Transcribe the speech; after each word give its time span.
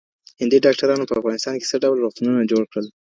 هندي 0.41 0.57
ډاکټرانو 0.65 1.07
په 1.09 1.13
افغانستان 1.21 1.55
کي 1.59 1.65
څه 1.71 1.77
ډول 1.83 1.97
روغتونونه 1.99 2.49
جوړ 2.51 2.63
کړل؟ 2.71 2.85